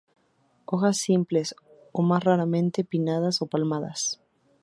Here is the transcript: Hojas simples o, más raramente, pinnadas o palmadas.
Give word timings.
Hojas 0.65 0.97
simples 0.97 1.55
o, 1.91 2.01
más 2.01 2.23
raramente, 2.23 2.83
pinnadas 2.83 3.39
o 3.43 3.45
palmadas. 3.45 4.19